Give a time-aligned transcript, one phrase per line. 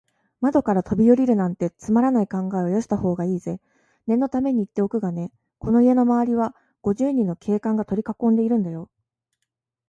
[0.41, 3.59] 窓からとびおりるなんて、つまらない考えはよしたほうがいいぜ。
[4.07, 8.89] 念のためにいっておくがね、この家のまわりは、五十人の警官がとりかこんでいるんだよ。